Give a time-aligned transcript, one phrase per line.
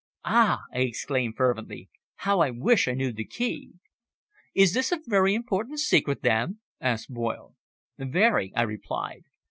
[0.25, 1.87] "Ah!" I exclaimed fervently.
[2.15, 3.73] "How I wish I knew the key."
[4.55, 7.53] "Is this a very important secret, then?" asked Boyle.
[7.99, 9.25] "Very," I replied.